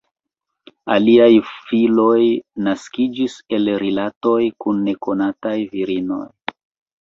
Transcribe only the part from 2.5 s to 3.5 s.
naskiĝis